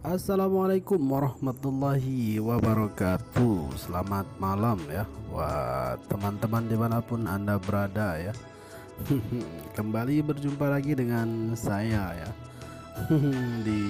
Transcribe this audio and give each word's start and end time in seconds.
Assalamualaikum 0.00 0.96
warahmatullahi 0.96 2.40
wabarakatuh. 2.40 3.76
Selamat 3.76 4.24
malam 4.40 4.80
ya 4.88 5.04
Buat 5.28 6.00
teman-teman 6.08 6.64
di 6.64 6.76
mana 6.80 7.04
pun 7.04 7.28
anda 7.28 7.60
berada 7.60 8.16
ya. 8.16 8.32
Kembali 9.76 10.24
berjumpa 10.24 10.72
lagi 10.72 10.96
dengan 10.96 11.52
saya 11.52 12.16
ya. 12.16 12.30
Di 13.68 13.84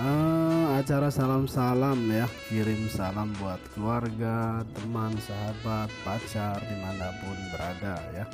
uh, 0.00 0.80
acara 0.80 1.12
salam-salam 1.12 2.00
ya. 2.08 2.24
Kirim 2.48 2.88
salam 2.88 3.36
buat 3.36 3.60
keluarga, 3.76 4.64
teman, 4.80 5.12
sahabat, 5.20 5.92
pacar 6.08 6.56
di 6.56 6.76
mana 6.80 7.12
pun 7.20 7.36
berada 7.52 8.00
ya 8.16 8.24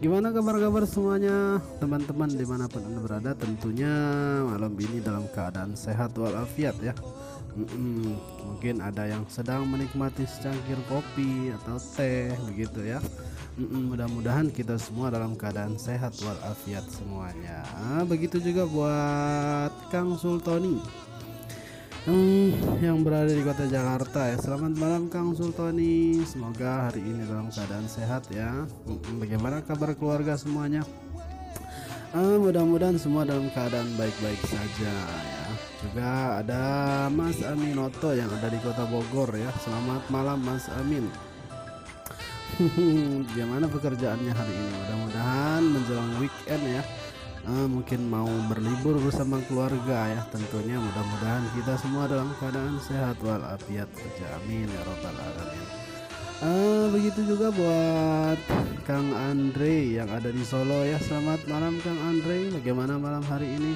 Gimana 0.00 0.32
kabar-kabar 0.32 0.88
semuanya 0.88 1.60
teman-teman 1.76 2.30
di 2.32 2.44
mana 2.48 2.64
pun 2.68 2.84
anda 2.84 3.00
berada? 3.04 3.30
Tentunya 3.36 3.92
malam 4.48 4.72
ini 4.80 5.04
dalam 5.04 5.28
keadaan 5.28 5.76
sehat 5.76 6.16
walafiat 6.16 6.76
ya. 6.80 6.96
Mm-mm, 7.54 8.18
mungkin 8.42 8.82
ada 8.82 9.06
yang 9.06 9.22
sedang 9.30 9.68
menikmati 9.70 10.26
secangkir 10.26 10.80
kopi 10.90 11.54
atau 11.62 11.78
teh 11.78 12.34
begitu 12.50 12.82
ya. 12.82 12.98
Mm-mm, 13.54 13.94
mudah-mudahan 13.94 14.50
kita 14.50 14.74
semua 14.80 15.12
dalam 15.12 15.38
keadaan 15.38 15.78
sehat 15.78 16.16
walafiat 16.18 16.82
semuanya. 16.90 17.62
Begitu 18.08 18.42
juga 18.42 18.66
buat 18.66 19.72
Kang 19.92 20.18
Sultoni 20.18 20.82
hmm, 22.04 22.84
yang 22.84 23.00
berada 23.00 23.32
di 23.32 23.40
kota 23.40 23.64
Jakarta 23.64 24.28
ya. 24.28 24.36
Selamat 24.36 24.72
malam 24.76 25.08
Kang 25.08 25.32
Sultoni. 25.32 26.20
Semoga 26.28 26.88
hari 26.88 27.00
ini 27.00 27.24
dalam 27.24 27.48
keadaan 27.48 27.88
sehat 27.88 28.28
ya. 28.28 28.68
Bagaimana 29.16 29.64
kabar 29.64 29.96
keluarga 29.96 30.36
semuanya? 30.36 30.84
Uh, 32.14 32.38
mudah-mudahan 32.38 32.94
semua 32.94 33.26
dalam 33.26 33.50
keadaan 33.50 33.90
baik-baik 33.98 34.38
saja 34.46 34.94
ya. 35.18 35.46
Juga 35.82 36.10
ada 36.44 36.62
Mas 37.10 37.42
Aminoto 37.42 38.14
yang 38.14 38.30
ada 38.30 38.46
di 38.52 38.60
kota 38.62 38.86
Bogor 38.86 39.34
ya. 39.34 39.50
Selamat 39.64 40.06
malam 40.12 40.38
Mas 40.44 40.70
Amin. 40.78 41.10
Gimana 43.34 43.66
pekerjaannya 43.66 44.30
hari 44.30 44.54
ini? 44.54 44.70
Mudah-mudahan 44.78 45.62
menjelang 45.66 46.12
weekend 46.22 46.64
ya 46.70 46.82
uh, 47.48 47.68
mungkin 47.68 48.08
mau 48.08 48.28
berlibur 48.48 48.96
bersama 49.00 49.40
keluarga 49.48 50.10
ya 50.10 50.22
tentunya 50.32 50.80
mudah-mudahan 50.80 51.44
kita 51.56 51.74
semua 51.80 52.08
dalam 52.08 52.32
keadaan 52.40 52.76
sehat 52.80 53.16
walafiat. 53.20 53.88
Saja 53.92 54.26
amin 54.40 54.68
ya 54.68 54.80
robbal 54.84 55.16
alamin. 55.16 55.68
Uh, 56.44 56.84
begitu 56.92 57.24
juga 57.24 57.48
buat 57.54 58.38
Kang 58.84 59.08
Andre 59.14 59.96
yang 59.96 60.10
ada 60.10 60.28
di 60.28 60.44
Solo 60.44 60.84
ya. 60.84 60.98
Selamat 61.00 61.46
malam 61.48 61.78
Kang 61.80 61.96
Andre. 62.04 62.52
Bagaimana 62.52 63.00
malam 63.00 63.24
hari 63.24 63.48
ini? 63.54 63.72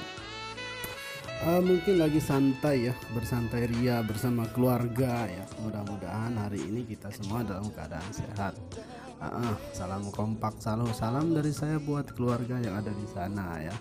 Uh, 1.39 1.63
mungkin 1.63 2.03
lagi 2.03 2.19
santai 2.19 2.91
ya 2.91 2.95
bersantai 3.15 3.71
ria 3.71 4.03
bersama 4.03 4.43
keluarga 4.51 5.31
ya. 5.31 5.47
Mudah-mudahan 5.63 6.35
hari 6.35 6.61
ini 6.67 6.83
kita 6.83 7.15
semua 7.15 7.47
dalam 7.47 7.71
keadaan 7.71 8.11
sehat 8.11 8.59
uh, 9.23 9.55
salam 9.75 10.09
kompak 10.15 10.57
salam 10.63 10.91
salam 10.95 11.35
dari 11.35 11.51
saya 11.51 11.77
buat 11.83 12.15
keluarga 12.15 12.59
yang 12.59 12.79
ada 12.79 12.91
di 12.91 13.07
sana 13.11 13.59
ya. 13.63 13.75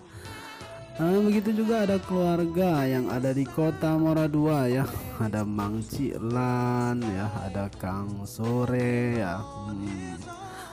Uh, 0.97 1.21
begitu 1.21 1.53
juga 1.61 1.85
ada 1.85 2.01
keluarga 2.01 2.81
yang 2.89 3.05
ada 3.13 3.29
di 3.29 3.45
kota 3.45 3.93
Mora 4.01 4.25
Dua 4.25 4.65
ya. 4.65 4.81
Ada 5.21 5.45
Mang 5.45 5.85
Cilan 5.85 6.97
ya. 7.05 7.29
Ada 7.45 7.69
Kang 7.77 8.25
Sore 8.25 9.21
ya. 9.21 9.37
Hmm, 9.37 10.17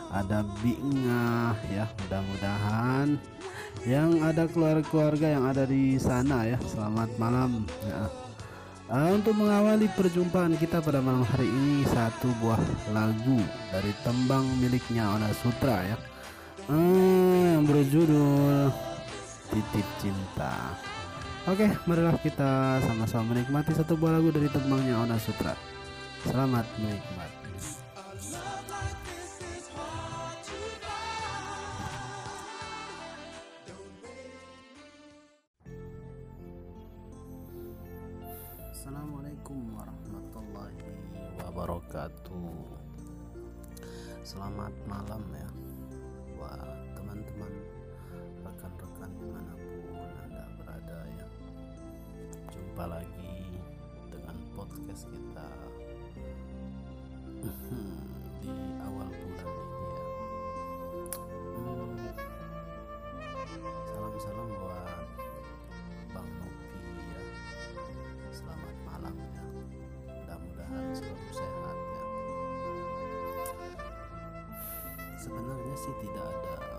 ada 0.09 0.41
Bingah 0.65 1.53
ya. 1.69 1.85
Mudah-mudahan 2.01 3.21
yang 3.85 4.17
ada 4.25 4.49
keluarga-keluarga 4.49 5.29
yang 5.29 5.45
ada 5.45 5.69
di 5.69 6.01
sana 6.01 6.49
ya. 6.49 6.57
Selamat 6.73 7.13
malam 7.21 7.69
ya 7.85 8.24
untuk 8.93 9.33
mengawali 9.33 9.89
perjumpaan 9.97 10.61
kita 10.61 10.85
pada 10.85 11.01
malam 11.01 11.25
hari 11.25 11.49
ini 11.49 11.89
satu 11.89 12.29
buah 12.45 12.61
lagu 12.93 13.41
dari 13.73 13.93
tembang 14.05 14.45
miliknya 14.61 15.09
Ona 15.17 15.33
Sutra 15.33 15.81
ya 15.89 15.97
yang 16.69 17.65
berjudul 17.65 18.69
Titip 19.53 19.89
Cinta. 20.01 20.77
Oke, 21.45 21.69
marilah 21.85 22.17
kita 22.25 22.81
sama-sama 22.81 23.37
menikmati 23.37 23.77
satu 23.77 24.01
buah 24.01 24.17
lagu 24.17 24.33
dari 24.33 24.49
tembangnya 24.49 25.01
Ona 25.05 25.21
Sutra. 25.21 25.53
Selamat 26.25 26.65
menikmati. 26.81 27.44
Assalamualaikum 38.85 39.81
warahmatullahi 39.81 40.85
wabarakatuh. 41.41 42.53
Selamat 44.21 44.77
malam 44.85 45.25
ya 45.33 45.49
Buat 46.37 46.93
teman-teman 46.93 47.49
Rekan-rekan 48.45 49.09
di 49.17 49.25
mana 49.33 49.57
pun 49.57 50.05
anda 50.29 50.45
berada 50.61 51.01
ya. 51.17 51.27
Jumpa 52.53 52.85
lagi 53.01 53.57
dengan 54.13 54.37
podcast 54.53 55.09
kita. 55.09 55.49
Di 57.41 57.53
Sebenarnya 75.25 75.73
sih 75.81 75.95
tidak 76.05 76.37
ada 76.37 76.74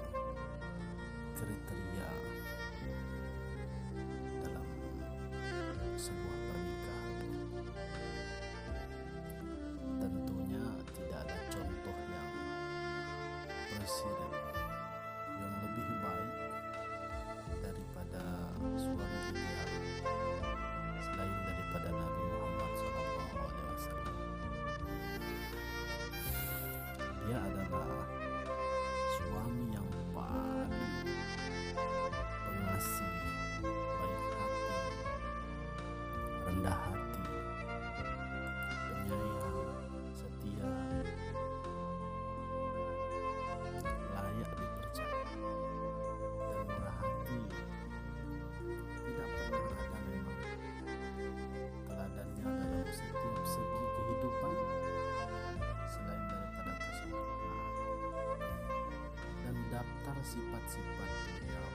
sifat-sifat 60.26 61.10
beliau. 61.38 61.70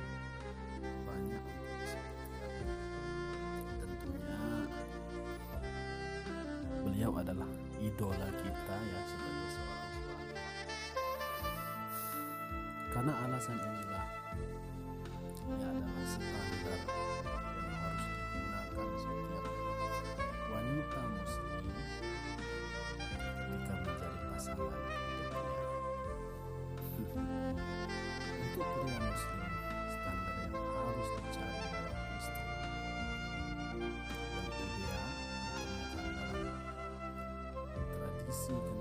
Banyak 1.06 1.44
tentunya 3.78 4.42
beliau 6.82 7.12
adalah 7.14 7.46
idola 7.78 8.28
kita 8.42 8.76
ya 8.90 9.00
sebagai 9.06 9.48
seorang 9.54 9.92
suami. 10.02 10.34
Karena 12.90 13.12
alasan 13.22 13.54
inilah 13.62 14.06
ia 15.46 15.54
adalah 15.54 16.02
standar 16.10 16.78
yang 17.54 17.70
harus 17.70 18.02
digunakan 18.10 18.88
setiap 18.98 19.44
wanita 20.50 21.00
muslim. 21.14 21.64
Ketika 23.30 23.74
mencari 23.78 24.18
pasangan 24.30 24.79
pria 28.70 28.98
muslim, 29.02 29.50
standar 29.90 30.36
yang 30.46 30.54
harus 30.54 31.08
dicari 31.18 31.58
dalam 31.70 32.06
istri 32.18 32.44
ideal 34.60 35.06
ditemukan 35.80 36.36
dalam 37.74 37.86
tradisi 37.90 38.54
kenabian 38.54 38.79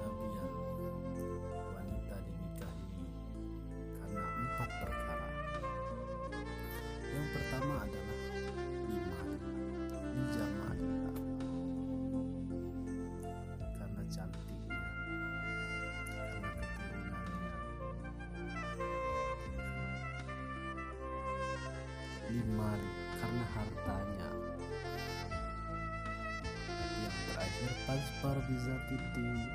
paspar 27.90 28.38
bisa 28.46 28.70
titik 28.86 29.50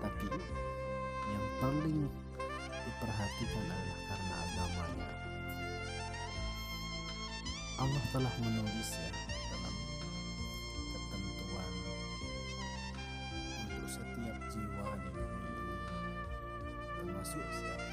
tapi 0.00 0.28
yang 1.28 1.46
paling 1.60 2.08
diperhatikan 2.64 3.64
adalah 3.68 4.00
karena 4.08 4.34
agamanya. 4.40 5.10
Allah 7.76 8.04
telah 8.08 8.34
menulis 8.40 8.90
ya 8.96 9.12
dalam 9.52 9.74
ketentuan 10.96 11.72
untuk 13.68 13.84
setiap 13.84 14.38
jiwa 14.48 14.88
di 14.96 15.08
bumi 15.12 15.44
ini 15.44 15.76
termasuk 17.04 17.44
siapa 17.52 17.89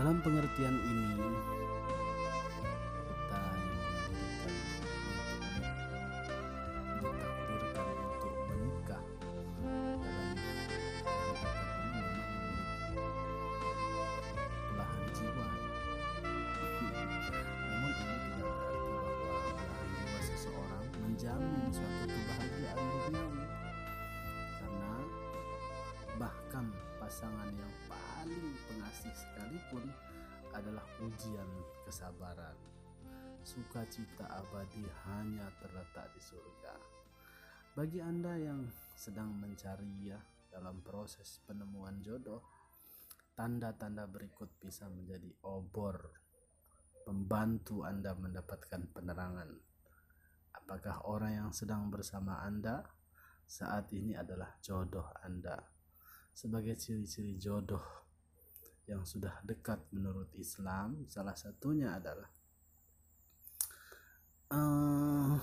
dalam 0.00 0.16
pengertian 0.24 0.80
ini 0.80 1.12
kita 1.12 1.28
ditakdirkan 7.04 7.84
untuk 8.08 8.34
menikah 8.48 9.04
menjamin 21.20 21.68
suatu 21.68 22.08
kebahagiaan 22.08 22.80
duniawi. 22.80 23.44
Karena 24.56 24.96
bahkan 26.16 26.72
pasangan 26.96 27.52
yang 27.52 27.72
pengasih 28.90 29.22
sekalipun 29.22 29.86
adalah 30.50 30.82
ujian 30.98 31.46
kesabaran 31.86 32.58
sukacita 33.46 34.26
abadi 34.26 34.82
hanya 35.06 35.46
terletak 35.62 36.10
di 36.10 36.18
surga. 36.18 36.74
Bagi 37.78 38.02
Anda 38.02 38.34
yang 38.34 38.66
sedang 38.98 39.38
mencari 39.38 40.10
ya 40.10 40.18
dalam 40.50 40.82
proses 40.82 41.38
penemuan 41.46 42.02
jodoh, 42.02 42.42
tanda-tanda 43.38 44.10
berikut 44.10 44.58
bisa 44.58 44.90
menjadi 44.90 45.38
obor 45.46 46.10
membantu 47.06 47.86
Anda 47.86 48.10
mendapatkan 48.18 48.90
penerangan. 48.90 49.54
Apakah 50.66 51.06
orang 51.06 51.46
yang 51.46 51.50
sedang 51.54 51.94
bersama 51.94 52.42
Anda 52.42 52.82
saat 53.46 53.94
ini 53.94 54.18
adalah 54.18 54.58
jodoh 54.58 55.14
Anda? 55.22 55.62
Sebagai 56.34 56.74
ciri-ciri 56.74 57.38
jodoh 57.38 58.09
yang 58.90 59.06
sudah 59.06 59.38
dekat 59.46 59.78
menurut 59.94 60.34
Islam, 60.34 61.06
salah 61.06 61.38
satunya 61.38 61.94
adalah 61.94 62.26
uh, 64.50 65.38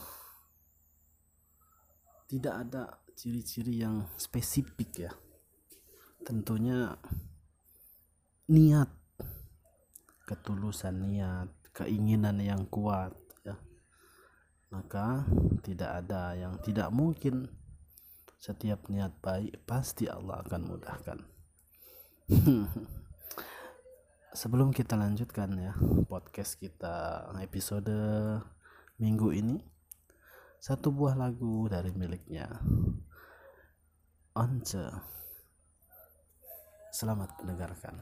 tidak 2.28 2.56
ada 2.68 2.84
ciri-ciri 3.16 3.80
yang 3.80 4.04
spesifik 4.20 5.08
ya. 5.08 5.12
Tentunya 6.28 6.92
niat 8.52 8.92
ketulusan 10.28 11.08
niat 11.08 11.48
keinginan 11.72 12.44
yang 12.44 12.68
kuat 12.68 13.16
ya. 13.48 13.56
Maka 14.76 15.24
tidak 15.64 16.04
ada 16.04 16.36
yang 16.36 16.60
tidak 16.60 16.92
mungkin. 16.92 17.48
Setiap 18.38 18.92
niat 18.92 19.18
baik 19.24 19.66
pasti 19.66 20.06
Allah 20.06 20.46
akan 20.46 20.62
mudahkan 20.70 21.20
sebelum 24.38 24.70
kita 24.70 24.94
lanjutkan 24.94 25.50
ya 25.58 25.74
podcast 26.06 26.62
kita 26.62 27.26
episode 27.42 27.90
minggu 29.02 29.34
ini 29.34 29.58
satu 30.62 30.94
buah 30.94 31.18
lagu 31.18 31.66
dari 31.66 31.90
miliknya 31.98 32.46
Once. 34.38 34.78
Selamat 36.94 37.34
mendengarkan 37.42 37.98